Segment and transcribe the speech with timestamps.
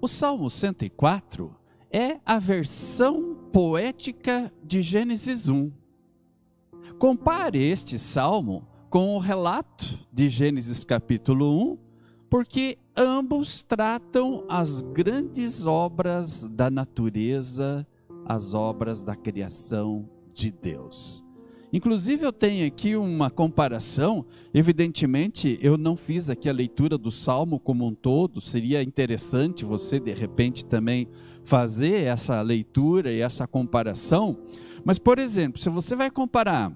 [0.00, 1.54] o Salmo 104
[1.92, 5.70] é a versão poética de Gênesis 1.
[6.98, 11.78] Compare este salmo com o relato de Gênesis capítulo 1,
[12.30, 17.86] porque ambos tratam as grandes obras da natureza,
[18.24, 21.24] as obras da criação de Deus.
[21.72, 24.26] Inclusive, eu tenho aqui uma comparação.
[24.52, 28.40] Evidentemente, eu não fiz aqui a leitura do salmo como um todo.
[28.40, 31.06] Seria interessante você, de repente, também
[31.44, 34.36] fazer essa leitura e essa comparação.
[34.84, 36.72] Mas, por exemplo, se você vai comparar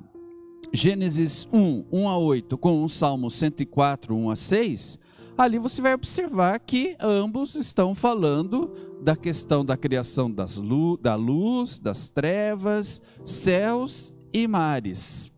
[0.72, 4.98] Gênesis 1, 1 a 8 com o Salmo 104, 1 a 6,
[5.36, 8.70] ali você vai observar que ambos estão falando
[9.02, 15.32] da questão da criação das luz, da luz, das trevas, céus e mares.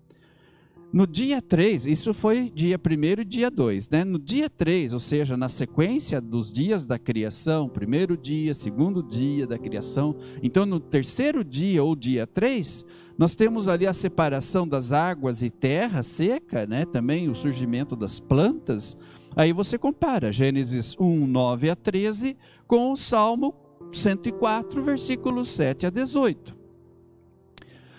[0.93, 4.03] No dia 3, isso foi dia 1 e dia 2, né?
[4.03, 9.47] No dia 3, ou seja, na sequência dos dias da criação, primeiro dia, segundo dia
[9.47, 12.87] da criação, então no terceiro dia ou dia 3,
[13.19, 16.87] nós temos ali a separação das águas e terra seca, né?
[16.87, 18.97] Também o surgimento das plantas.
[19.35, 23.55] Aí você compara Gênesis 1, 9 a 13 com o Salmo
[23.93, 26.56] 104, versículos 7 a 18.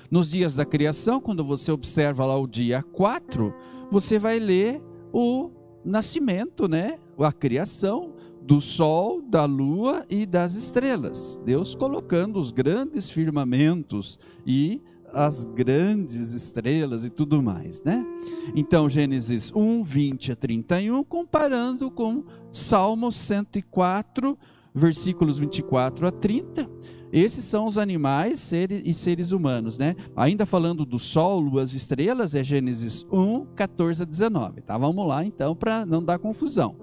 [0.10, 3.54] Nos dias da criação, quando você observa lá o dia 4,
[3.92, 5.52] você vai ler o
[5.84, 6.98] nascimento, né?
[7.20, 11.38] A criação do sol, da lua e das estrelas.
[11.44, 14.82] Deus colocando os grandes firmamentos e
[15.14, 18.06] as grandes estrelas e tudo mais, né?
[18.56, 24.38] Então, Gênesis 1, 20 a 31, comparando com Salmo 104,
[24.74, 26.70] versículos 24 a 30,
[27.12, 29.96] esses são os animais seres, e seres humanos, né?
[30.16, 34.78] Ainda falando do sol, luas, estrelas, é Gênesis 1, 14 a 19, tá?
[34.78, 36.76] Vamos lá então para não dar confusão.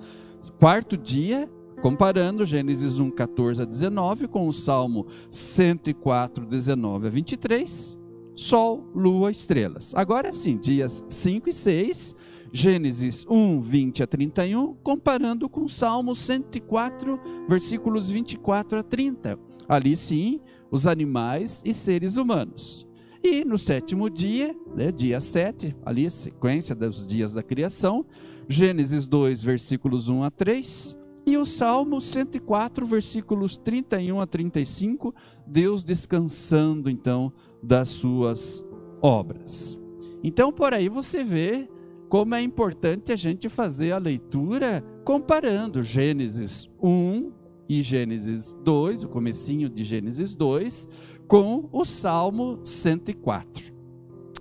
[0.59, 1.49] Quarto dia,
[1.83, 7.99] comparando Gênesis 1, 14 a 19 com o Salmo 104, 19 a 23,
[8.35, 9.95] sol, lua, estrelas.
[9.95, 12.17] Agora sim, dias 5 e 6,
[12.51, 19.97] Gênesis 1, 20 a 31, comparando com o Salmo 104, versículos 24 a 30 ali
[19.97, 22.87] sim, os animais e seres humanos.
[23.23, 28.05] E no sétimo dia, né, dia 7, ali a sequência dos dias da criação,
[28.49, 35.15] Gênesis 2, versículos 1 a 3, e o Salmo 104, versículos 31 a 35,
[35.47, 37.33] Deus descansando então
[37.63, 38.63] das suas
[39.01, 39.81] obras.
[40.23, 41.67] Então por aí você vê
[42.11, 47.33] como é importante a gente fazer a leitura comparando Gênesis 1,
[47.69, 50.89] e Gênesis 2, o comecinho de Gênesis 2,
[51.27, 53.73] com o Salmo 104.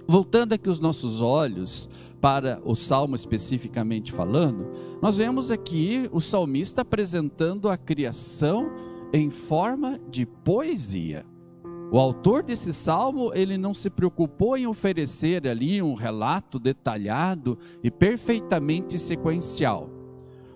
[0.08, 1.90] Voltando aqui os nossos olhos
[2.20, 8.72] para o Salmo especificamente falando, nós vemos aqui o salmista apresentando a criação
[9.14, 11.26] em forma de poesia.
[11.92, 17.92] O autor desse salmo, ele não se preocupou em oferecer ali um relato detalhado e
[17.92, 19.90] perfeitamente sequencial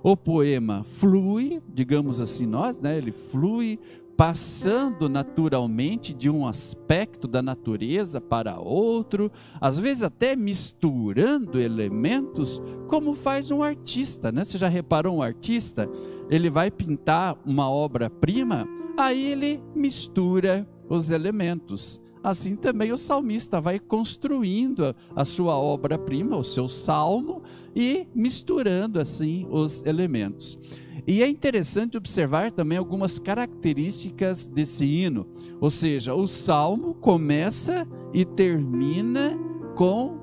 [0.09, 2.97] o poema flui, digamos assim nós, né?
[2.97, 3.78] Ele flui
[4.16, 9.29] passando naturalmente de um aspecto da natureza para outro,
[9.59, 14.45] às vezes até misturando elementos, como faz um artista, né?
[14.45, 15.90] Você já reparou um artista?
[16.29, 18.66] Ele vai pintar uma obra-prima,
[18.97, 22.00] aí ele mistura os elementos.
[22.27, 27.41] Assim também o salmista vai construindo a, sua obra-prima, o seu salmo,
[27.73, 30.59] e misturando assim os elementos.
[31.07, 35.25] E é interessante observar também algumas características desse hino,
[35.61, 39.39] ou seja, o salmo começa e termina
[39.73, 40.17] com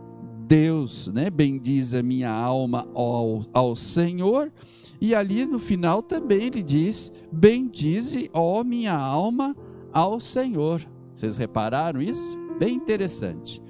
[0.47, 1.31] Deus, né?
[1.31, 4.53] Bendiz a minha alma ao, ao Senhor.
[5.01, 9.57] E ali no final também ele diz: Bendize, ó minha alma,
[9.91, 10.87] ao Senhor.
[11.15, 12.39] Vocês repararam isso?
[12.59, 13.63] Bem interessante.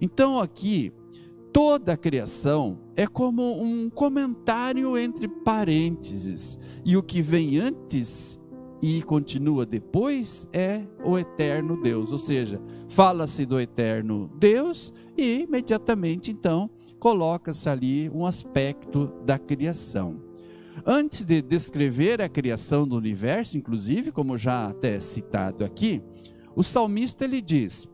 [0.00, 0.92] Então, aqui,
[1.52, 8.38] toda a criação é como um comentário entre parênteses, e o que vem antes
[8.80, 16.30] e continua depois é o eterno Deus, ou seja, fala-se do eterno Deus e imediatamente
[16.30, 20.20] então coloca-se ali um aspecto da criação.
[20.86, 26.02] Antes de descrever a criação do universo, inclusive, como já até citado aqui,
[26.58, 27.88] o salmista ele diz: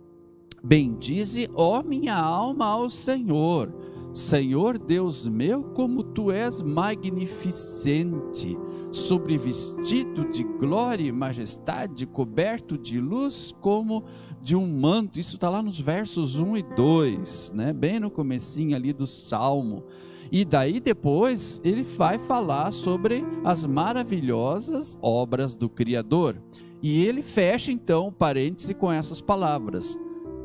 [0.62, 3.70] Bendize, ó minha alma, ao Senhor.
[4.14, 8.56] Senhor Deus meu, como tu és magnificente,
[8.90, 14.04] sobrevestido de glória e majestade, coberto de luz como
[14.44, 15.18] de um manto.
[15.18, 17.72] Isso está lá nos versos 1 e 2, né?
[17.72, 19.82] bem no comecinho ali do Salmo.
[20.30, 26.36] E daí depois ele vai falar sobre as maravilhosas obras do Criador.
[26.82, 29.98] E ele fecha então o parêntese com essas palavras.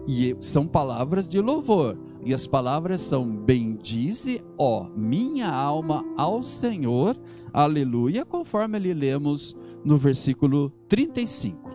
[0.07, 1.97] E são palavras de louvor.
[2.23, 7.17] E as palavras são: Bendize, ó minha alma, ao Senhor,
[7.53, 11.68] aleluia, conforme ali lemos no versículo 35.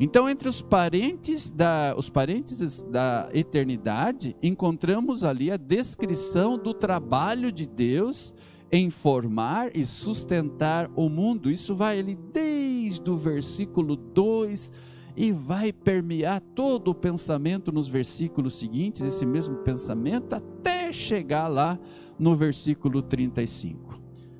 [0.00, 7.52] Então, entre os parentes da, os parênteses da eternidade, encontramos ali a descrição do trabalho
[7.52, 8.34] de Deus
[8.72, 11.50] em formar e sustentar o mundo.
[11.50, 14.72] Isso vai ali desde o versículo 2
[15.16, 21.78] e vai permear todo o pensamento nos versículos seguintes, esse mesmo pensamento, até chegar lá
[22.18, 23.83] no versículo 35.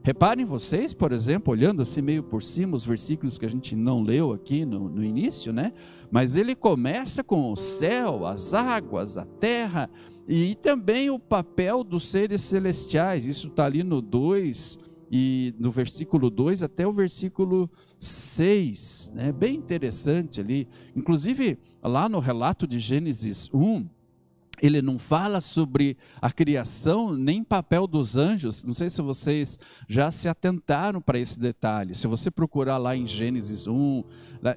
[0.04, 4.02] Reparem vocês, por exemplo, olhando assim meio por cima os versículos que a gente não
[4.02, 5.72] leu aqui no, no início, né?
[6.10, 9.88] Mas ele começa com o céu, as águas, a terra
[10.28, 13.24] e também o papel dos seres celestiais.
[13.24, 14.78] Isso está ali no 2
[15.10, 19.32] e no versículo 2 até o versículo 6, né?
[19.32, 20.68] Bem interessante ali.
[20.94, 23.88] Inclusive, lá no relato de Gênesis 1,
[24.60, 28.64] ele não fala sobre a criação nem papel dos anjos.
[28.64, 29.58] Não sei se vocês
[29.88, 31.94] já se atentaram para esse detalhe.
[31.94, 34.04] Se você procurar lá em Gênesis 1, né,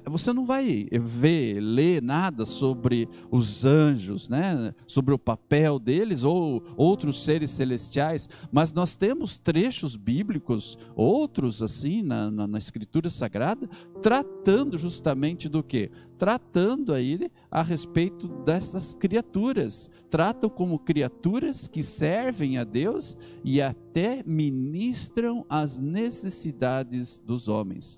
[0.04, 4.74] você não vai ver, ler nada sobre os anjos, né?
[4.86, 12.02] sobre o papel deles ou outros seres celestiais, mas nós temos trechos bíblicos, outros assim,
[12.02, 13.68] na, na, na Escritura Sagrada,
[14.02, 15.90] tratando justamente do que?
[16.18, 19.88] tratando aí a respeito dessas criaturas.
[20.10, 27.96] Tratam como criaturas que servem a Deus e até ministram as necessidades dos homens.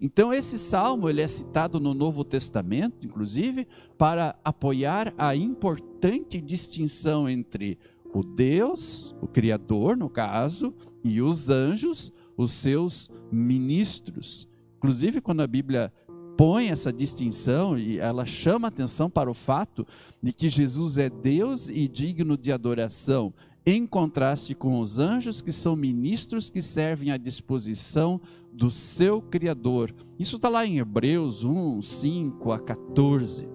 [0.00, 7.28] Então esse salmo ele é citado no Novo Testamento, inclusive, para apoiar a importante distinção
[7.28, 7.78] entre
[8.12, 10.74] o Deus, o criador, no caso,
[11.04, 14.48] e os anjos, os seus ministros.
[14.78, 15.92] Inclusive, quando a Bíblia
[16.36, 19.84] põe essa distinção e ela chama atenção para o fato
[20.22, 23.34] de que Jesus é Deus e digno de adoração,
[23.68, 28.18] em contraste com os anjos, que são ministros que servem à disposição
[28.50, 29.94] do seu Criador.
[30.18, 33.46] Isso está lá em Hebreus 1, 5 a 14.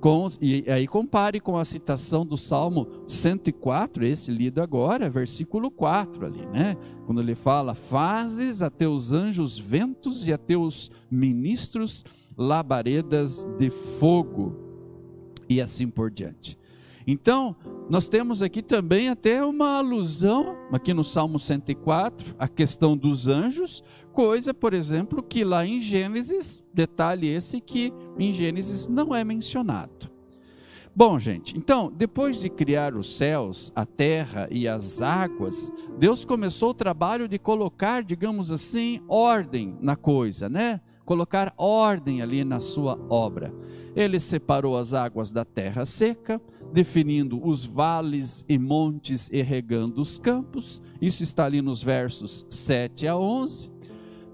[0.00, 6.26] Com, e aí compare com a citação do Salmo 104, esse lido agora, versículo 4
[6.26, 6.76] ali, né?
[7.04, 12.04] Quando ele fala: Fazes a teus anjos ventos e a teus ministros
[12.36, 14.56] labaredas de fogo,
[15.48, 16.56] e assim por diante.
[17.04, 17.56] Então,
[17.90, 23.82] nós temos aqui também até uma alusão, aqui no Salmo 104, a questão dos anjos,
[24.12, 30.08] coisa, por exemplo, que lá em Gênesis, detalhe esse que em Gênesis não é mencionado.
[30.94, 36.70] Bom, gente, então, depois de criar os céus, a terra e as águas, Deus começou
[36.70, 40.80] o trabalho de colocar, digamos assim, ordem na coisa, né?
[41.04, 43.52] Colocar ordem ali na sua obra.
[43.96, 46.40] Ele separou as águas da terra seca,
[46.72, 50.80] definindo os vales e montes e regando os campos.
[51.00, 53.70] Isso está ali nos versos 7 a 11.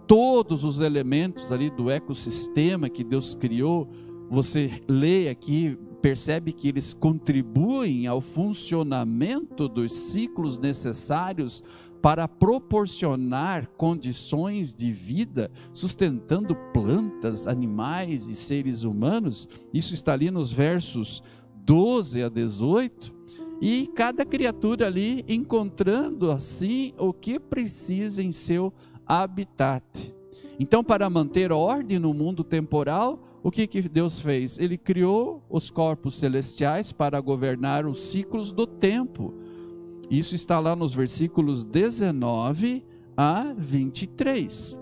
[0.07, 3.89] Todos os elementos ali do ecossistema que Deus criou,
[4.29, 11.63] você lê aqui, percebe que eles contribuem ao funcionamento dos ciclos necessários
[12.01, 19.49] para proporcionar condições de vida, sustentando plantas, animais e seres humanos.
[19.75, 21.23] Isso está ali nos versos
[21.67, 23.15] 12 a 18.
[23.61, 28.73] E cada criatura ali encontrando assim o que precisa em seu
[29.07, 30.15] habitat.
[30.59, 34.59] Então, para manter ordem no mundo temporal, o que, que Deus fez?
[34.59, 39.35] Ele criou os corpos celestiais para governar os ciclos do tempo
[40.11, 42.85] isso está lá nos versículos 19
[43.17, 44.79] a 23.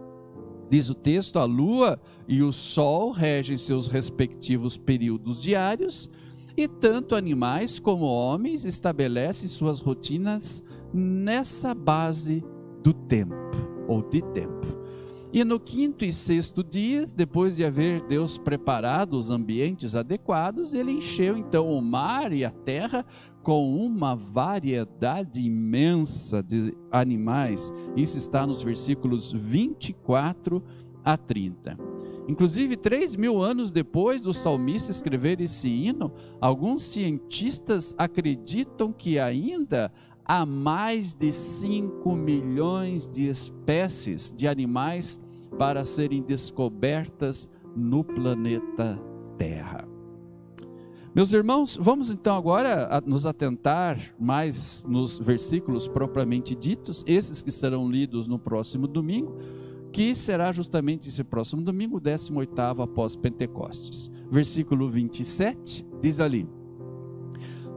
[0.68, 1.98] Diz o texto: a lua
[2.28, 6.10] e o sol regem seus respectivos períodos diários,
[6.56, 12.44] e tanto animais como homens estabelecem suas rotinas nessa base
[12.82, 13.34] do tempo,
[13.88, 14.84] ou de tempo.
[15.32, 20.92] E no quinto e sexto dias, depois de haver Deus preparado os ambientes adequados, ele
[20.92, 23.04] encheu então o mar e a terra
[23.42, 27.73] com uma variedade imensa de animais.
[27.96, 30.62] Isso está nos versículos 24
[31.04, 31.93] a 30.
[32.26, 39.92] Inclusive, três mil anos depois do salmista escrever esse hino, alguns cientistas acreditam que ainda
[40.24, 45.20] há mais de 5 milhões de espécies de animais
[45.58, 48.98] para serem descobertas no planeta
[49.36, 49.86] Terra.
[51.14, 57.88] Meus irmãos, vamos então agora nos atentar mais nos versículos propriamente ditos, esses que serão
[57.88, 59.38] lidos no próximo domingo,
[59.94, 64.10] que será justamente esse próximo domingo, 18 após Pentecostes.
[64.28, 66.48] Versículo 27 diz ali: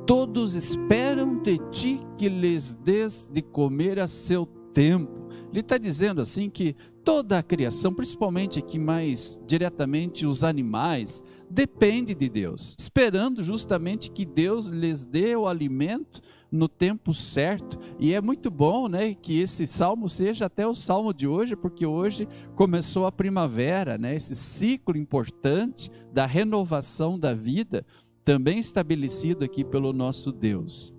[0.08, 5.30] Todos esperam de ti que lhes des de comer a seu tempo.
[5.52, 12.16] Ele está dizendo assim que toda a criação, principalmente aqui mais diretamente os animais, depende
[12.16, 16.20] de Deus, esperando justamente que Deus lhes dê o alimento
[16.52, 17.80] no tempo certo.
[18.00, 21.86] E é muito bom, né, que esse salmo seja até o salmo de hoje, porque
[21.86, 27.86] hoje começou a primavera, né, esse ciclo importante da renovação da vida,
[28.24, 30.94] também estabelecido aqui pelo nosso Deus.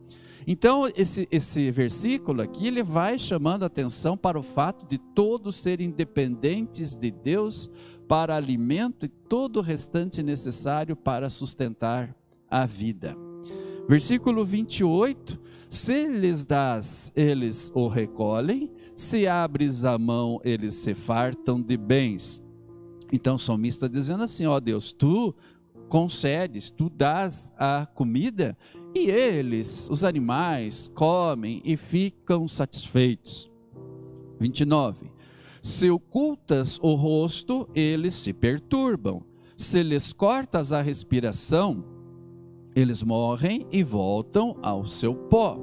[0.47, 5.91] Então, esse, esse versículo aqui, ele vai chamando atenção para o fato de todos serem
[5.91, 7.71] dependentes de Deus
[8.09, 12.17] para alimento e todo o restante necessário para sustentar
[12.51, 13.28] a vida.
[13.89, 15.41] Versículo 28:
[15.71, 22.43] Se lhes das, eles o recolhem, se abres a mão, eles se fartam de bens.
[23.11, 25.35] Então o salmista está dizendo assim: ó Deus, tu
[25.89, 28.57] concedes, tu dás a comida
[28.95, 33.51] e eles, os animais, comem e ficam satisfeitos.
[34.39, 35.11] 29.
[35.63, 39.23] Se ocultas o rosto, eles se perturbam.
[39.57, 41.85] Se lhes cortas a respiração,
[42.79, 45.59] eles morrem e voltam ao seu pó.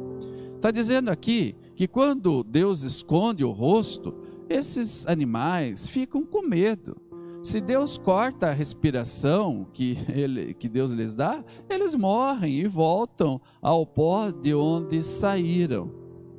[0.56, 4.14] Está dizendo aqui que quando Deus esconde o rosto,
[4.50, 6.98] esses animais ficam com medo.
[7.42, 13.40] Se Deus corta a respiração que, ele, que Deus lhes dá, eles morrem e voltam
[13.62, 15.92] ao pó de onde saíram.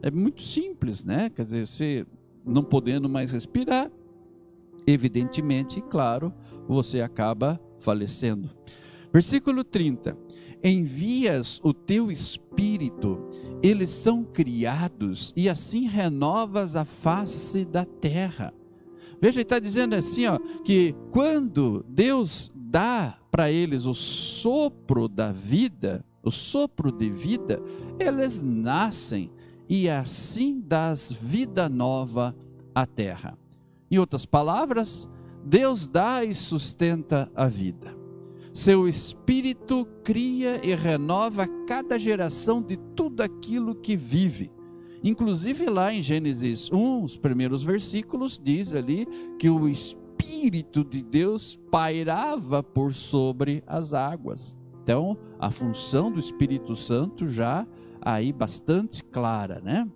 [0.03, 1.31] É muito simples, né?
[1.31, 2.07] Quer dizer, se
[2.45, 3.91] não podendo mais respirar,
[4.87, 6.35] evidentemente, claro,
[6.69, 8.51] você acaba falecendo.
[9.13, 10.26] Versículo 30.
[10.63, 13.29] Envias o teu espírito,
[13.63, 18.53] eles são criados, e assim renovas a face da terra.
[19.21, 25.33] Veja, ele está dizendo assim, ó, que quando Deus dá para eles o sopro da
[25.33, 27.63] vida, o sopro de vida,
[27.99, 29.31] eles nascem
[29.69, 32.37] e assim das vida nova
[32.75, 33.39] à terra.
[33.91, 35.09] Em outras palavras,
[35.45, 37.96] Deus dá e sustenta a vida.
[38.57, 44.51] Seu espírito cria e renova cada geração de tudo aquilo que vive.
[45.05, 49.07] Inclusive lá em Gênesis 1, os primeiros versículos, diz ali
[49.39, 54.57] que o Espírito de Deus pairava por sobre as águas.
[54.83, 57.67] Então, a função do Espírito Santo já
[58.01, 59.87] aí bastante clara, né?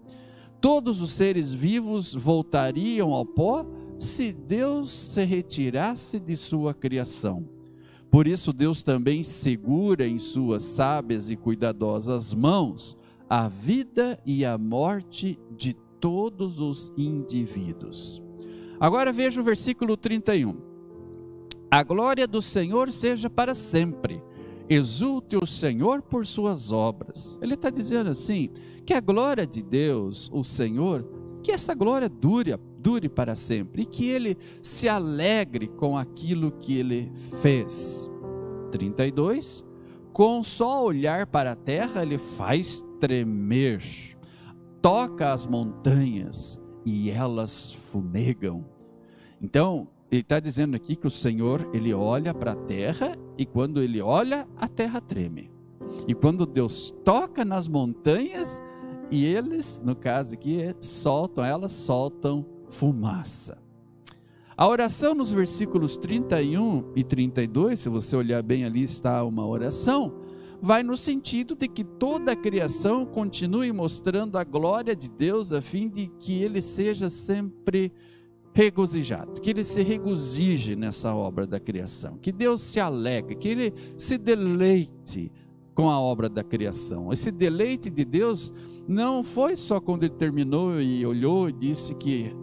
[0.61, 3.64] Todos os seres vivos voltariam ao pó
[3.99, 7.59] se Deus se retirasse de sua criação.
[8.11, 12.97] Por isso, Deus também segura em suas sábias e cuidadosas mãos
[13.29, 18.21] a vida e a morte de todos os indivíduos.
[18.81, 20.57] Agora veja o versículo 31.
[21.71, 24.21] A glória do Senhor seja para sempre
[24.71, 27.37] exulte o Senhor por suas obras.
[27.43, 28.50] Ele está dizendo assim:
[28.87, 31.05] que a glória de Deus, o Senhor,
[31.43, 36.79] que essa glória dure, dure para sempre e que ele se alegre com aquilo que
[36.79, 38.11] ele fez.
[38.71, 39.65] 32.
[40.13, 43.83] Com só olhar para a terra, ele faz tremer,
[44.83, 48.65] toca as montanhas e elas fumegam.
[49.41, 53.81] Então, ele está dizendo aqui que o Senhor, ele olha para a terra e quando
[53.81, 55.51] ele olha, a terra treme.
[56.07, 58.61] E quando Deus toca nas montanhas,
[59.11, 63.59] e eles, no caso aqui, soltam, elas soltam fumaça.
[64.57, 70.15] A oração nos versículos 31 e 32, se você olhar bem ali está uma oração,
[70.61, 75.62] vai no sentido de que toda a criação continue mostrando a glória de Deus a
[75.62, 77.91] fim de que ele seja sempre
[78.53, 83.73] regozijado, que ele se regozije nessa obra da criação, que Deus se alegre, que ele
[83.97, 85.33] se deleite
[85.75, 87.11] com a obra da criação.
[87.12, 88.53] Esse deleite de Deus
[88.87, 92.35] não foi só quando ele terminou e olhou e disse que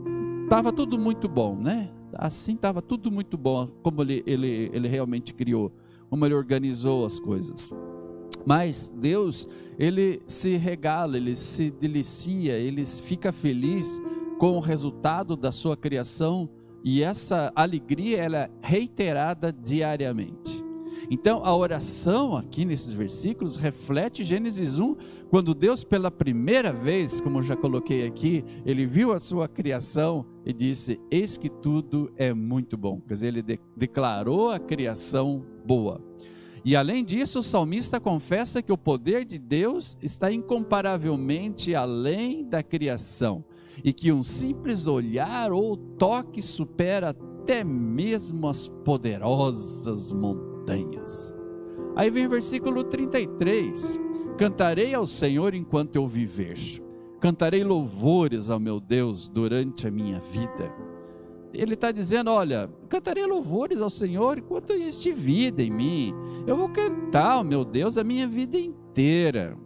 [0.48, 1.90] estava tudo muito bom, né?
[2.14, 5.74] Assim estava tudo muito bom, como ele, ele, ele realmente criou,
[6.10, 7.70] como ele organizou as coisas.
[8.46, 9.46] Mas Deus,
[9.78, 14.02] ele se regala, ele se delicia, ele fica feliz
[14.40, 16.50] com o resultado da sua criação
[16.82, 20.57] e essa alegria ela é reiterada diariamente.
[21.10, 24.96] Então, a oração aqui nesses versículos reflete Gênesis 1,
[25.30, 30.26] quando Deus, pela primeira vez, como eu já coloquei aqui, ele viu a sua criação
[30.46, 33.00] e disse: Eis que tudo é muito bom.
[33.08, 36.02] Quer dizer, ele de declarou a criação boa.
[36.66, 42.62] E além disso, o salmista confessa que o poder de Deus está incomparavelmente além da
[42.62, 43.46] criação
[43.82, 50.47] e que um simples olhar ou toque supera até mesmo as poderosas montanhas.
[51.96, 54.00] Aí vem o versículo 33:
[54.38, 56.58] Cantarei ao Senhor enquanto eu viver,
[57.20, 60.72] cantarei louvores ao meu Deus durante a minha vida.
[61.54, 66.14] Ele está dizendo: Olha, cantarei louvores ao Senhor enquanto existe vida em mim.
[66.46, 69.58] Eu vou cantar ao meu Deus a minha vida inteira.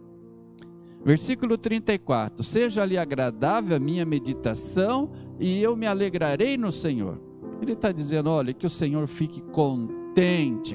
[1.04, 7.20] Versículo 34: Seja-lhe agradável a minha meditação e eu me alegrarei no Senhor.
[7.60, 10.01] Ele está dizendo: olha, que o Senhor fique contente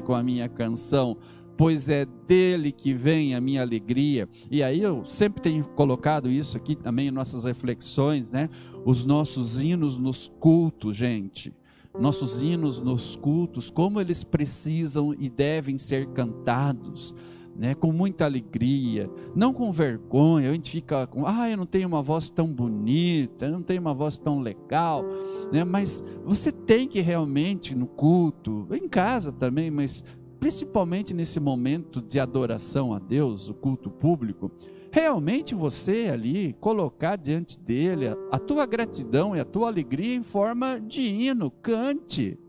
[0.03, 1.17] com a minha canção,
[1.55, 4.27] pois é dele que vem a minha alegria.
[4.49, 8.49] E aí eu sempre tenho colocado isso aqui também em nossas reflexões, né?
[8.85, 11.53] Os nossos hinos nos cultos, gente.
[11.99, 17.15] Nossos hinos nos cultos, como eles precisam e devem ser cantados
[17.57, 20.49] né, com muita alegria, não com vergonha.
[20.49, 23.81] A gente fica com, ah, eu não tenho uma voz tão bonita, eu não tenho
[23.81, 25.03] uma voz tão legal,
[25.51, 30.03] né, mas você tem que realmente no culto, em casa também, mas
[30.39, 34.51] principalmente nesse momento de adoração a Deus, o culto público,
[34.91, 40.79] realmente você ali colocar diante dele a tua gratidão e a tua alegria em forma
[40.79, 42.39] de hino, cante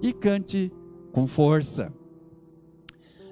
[0.00, 0.72] e cante
[1.12, 1.92] com força.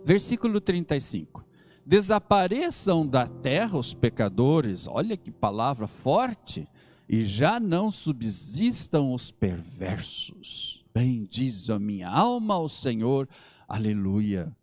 [0.05, 1.45] Versículo 35.
[1.87, 6.69] Desapareçam da terra os pecadores, olha que palavra forte,
[7.09, 10.85] e já não subsistam os perversos.
[10.95, 13.29] Bendiz a minha alma ao Senhor,
[13.67, 14.55] aleluia.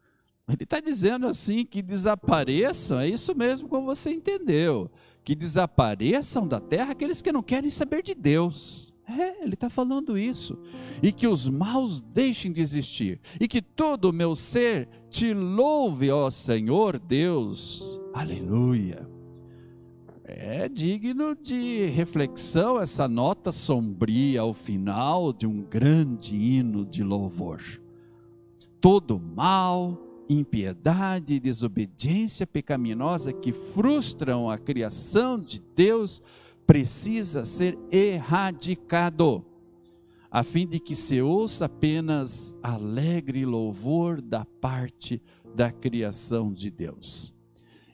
[0.48, 4.92] Ele está dizendo assim que desapareçam, é isso mesmo como você entendeu,
[5.24, 8.91] que desapareçam da terra aqueles que não querem saber de Deus.
[9.20, 10.58] É, ele está falando isso.
[11.02, 13.20] E que os maus deixem de existir.
[13.40, 18.00] E que todo o meu ser te louve, ó Senhor Deus.
[18.14, 19.10] Aleluia.
[20.24, 27.62] É digno de reflexão essa nota sombria ao final de um grande hino de louvor.
[28.80, 29.98] Todo mal,
[30.30, 36.22] impiedade e desobediência pecaminosa que frustram a criação de Deus
[36.66, 39.46] precisa ser erradicado,
[40.30, 45.22] a fim de que se ouça apenas alegre louvor da parte
[45.54, 47.34] da criação de Deus.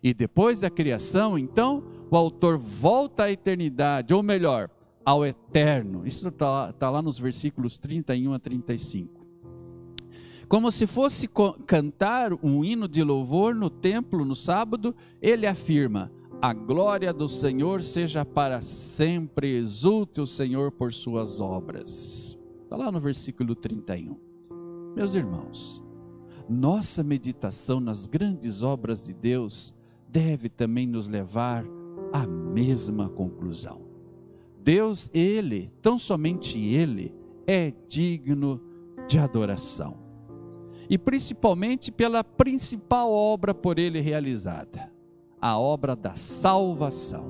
[0.04, 4.70] E depois da criação, então, o autor volta à eternidade, ou melhor,
[5.04, 6.06] ao eterno.
[6.06, 9.26] Isso está tá lá nos versículos 31 a 35.
[10.48, 11.30] Como se fosse
[11.66, 17.82] cantar um hino de louvor no templo no sábado, ele afirma: a glória do Senhor
[17.82, 22.38] seja para sempre, exulte o Senhor por suas obras.
[22.64, 24.16] Está lá no versículo 31.
[24.96, 25.84] Meus irmãos,
[26.48, 29.74] nossa meditação nas grandes obras de Deus
[30.08, 31.66] deve também nos levar
[32.14, 33.82] à mesma conclusão.
[34.64, 37.16] Deus, Ele, tão somente Ele,
[37.48, 38.62] é digno
[39.08, 39.98] de adoração.
[40.90, 44.97] E principalmente pela principal obra por Ele realizada
[45.42, 47.26] a obra da salvação.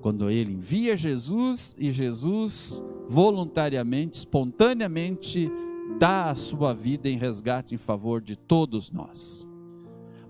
[0.00, 5.50] Quando ele envia Jesus e Jesus voluntariamente, espontaneamente
[5.98, 9.46] dá a sua vida em resgate em favor de todos nós.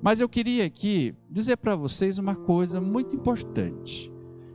[0.01, 4.13] Mas eu queria aqui dizer para vocês uma coisa muito importante.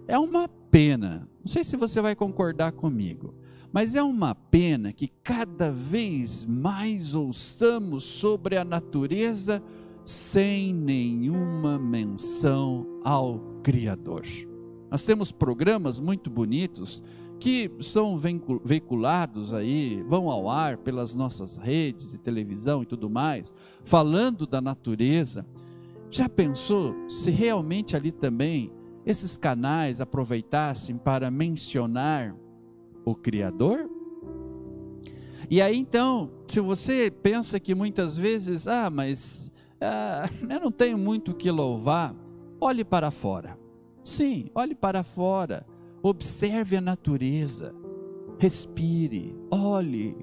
[0.07, 3.33] É uma pena, não sei se você vai concordar comigo,
[3.73, 9.63] mas é uma pena que cada vez mais ouçamos sobre a natureza
[10.05, 14.23] sem nenhuma menção ao Criador.
[14.89, 17.03] Nós temos programas muito bonitos
[17.39, 18.19] que são
[18.63, 23.51] veiculados aí, vão ao ar pelas nossas redes de televisão e tudo mais,
[23.83, 25.43] falando da natureza.
[26.11, 28.71] Já pensou se realmente ali também
[29.05, 32.35] esses canais aproveitassem para mencionar
[33.03, 33.89] o Criador?
[35.49, 39.50] E aí então, se você pensa que muitas vezes, ah, mas
[39.81, 42.15] ah, eu não tenho muito o que louvar,
[42.59, 43.57] olhe para fora.
[44.03, 45.65] Sim, olhe para fora,
[46.03, 47.73] observe a natureza,
[48.37, 50.15] respire, olhe,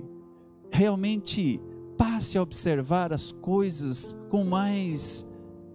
[0.70, 1.60] realmente
[1.96, 5.26] passe a observar as coisas com mais,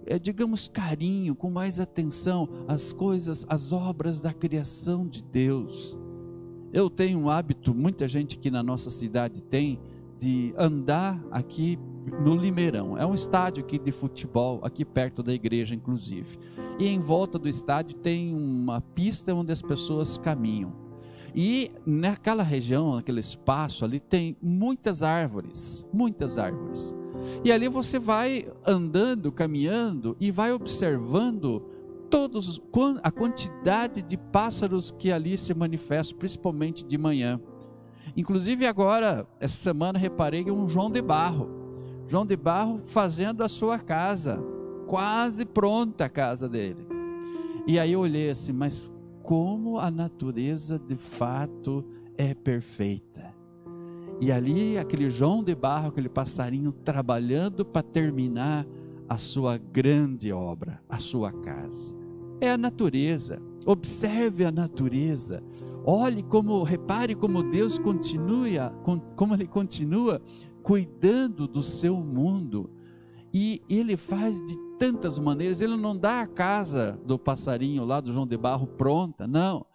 [0.05, 5.97] é, digamos, carinho, com mais atenção, as coisas, as obras da criação de Deus.
[6.71, 9.79] Eu tenho um hábito, muita gente aqui na nossa cidade tem,
[10.17, 11.77] de andar aqui
[12.23, 12.97] no Limeirão.
[12.97, 16.37] É um estádio aqui de futebol, aqui perto da igreja, inclusive.
[16.79, 20.73] E em volta do estádio tem uma pista onde as pessoas caminham.
[21.35, 26.95] E naquela região, naquele espaço ali, tem muitas árvores, muitas árvores.
[27.43, 31.63] E ali você vai andando, caminhando e vai observando
[32.09, 32.61] todos
[33.01, 37.41] a quantidade de pássaros que ali se manifestam, principalmente de manhã.
[38.15, 41.62] Inclusive agora, essa semana reparei um João de Barro.
[42.07, 44.39] João de Barro fazendo a sua casa,
[44.87, 46.85] quase pronta a casa dele.
[47.65, 51.83] E aí eu olhei assim, mas como a natureza de fato
[52.17, 53.33] é perfeita.
[54.19, 58.65] E ali aquele João de Barro, aquele passarinho trabalhando para terminar
[59.07, 61.93] a sua grande obra, a sua casa.
[62.39, 63.41] É a natureza.
[63.65, 65.43] Observe a natureza.
[65.85, 68.73] Olhe como, repare como Deus continua,
[69.15, 70.21] como ele continua
[70.63, 72.71] cuidando do seu mundo.
[73.33, 78.11] E ele faz de tantas maneiras, ele não dá a casa do passarinho lá do
[78.11, 79.65] João de Barro pronta, não.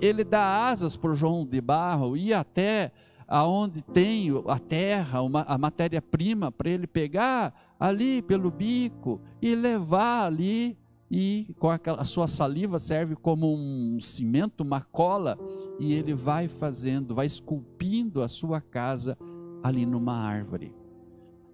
[0.00, 2.92] Ele dá asas para o João de Barro ir até
[3.26, 10.26] aonde tem a terra, uma, a matéria-prima, para ele pegar ali pelo bico e levar
[10.26, 10.78] ali
[11.10, 15.38] e com aquela, a sua saliva serve como um cimento, uma cola,
[15.78, 19.16] e ele vai fazendo, vai esculpindo a sua casa
[19.64, 20.74] ali numa árvore.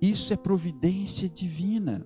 [0.02, 2.04] Isso é providência divina.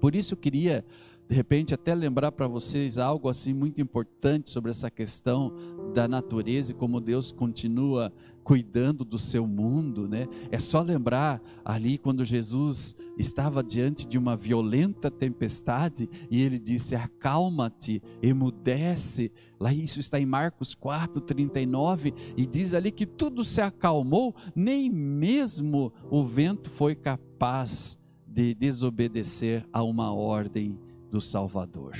[0.00, 0.82] Por isso eu queria,
[1.28, 5.52] de repente, até lembrar para vocês algo assim muito importante sobre essa questão
[5.92, 8.10] da natureza e como Deus continua
[8.44, 10.28] cuidando do seu mundo, né?
[10.52, 16.94] É só lembrar ali quando Jesus estava diante de uma violenta tempestade e ele disse:
[16.94, 19.32] "Acalma-te, emudece".
[19.58, 25.92] Lá isso está em Marcos 4:39 e diz ali que tudo se acalmou, nem mesmo
[26.10, 30.78] o vento foi capaz de desobedecer a uma ordem
[31.14, 31.92] do Salvador.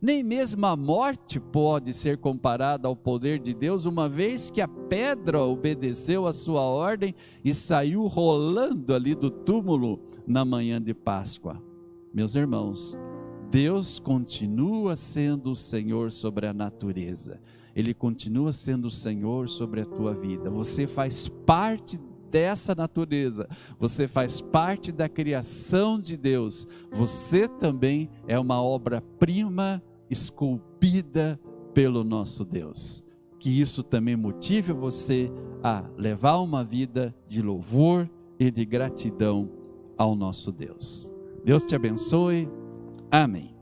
[0.00, 4.68] Nem mesmo a morte pode ser comparada ao poder de Deus, uma vez que a
[4.68, 7.14] pedra obedeceu a sua ordem
[7.44, 11.62] e saiu rolando ali do túmulo na manhã de Páscoa.
[12.14, 12.96] Meus irmãos,
[13.50, 17.38] Deus continua sendo o Senhor sobre a natureza.
[17.74, 20.48] Ele continua sendo o Senhor sobre a tua vida.
[20.48, 21.98] Você faz parte
[22.30, 31.40] dessa natureza, você faz parte da criação de Deus, você também é uma obra-prima esculpida
[31.74, 33.02] pelo nosso Deus.
[33.38, 35.30] Que isso também motive você
[35.62, 38.08] a levar uma vida de louvor
[38.38, 39.50] e de gratidão
[39.96, 41.14] ao nosso Deus.
[41.44, 42.48] Deus te abençoe.
[43.10, 43.55] Amém.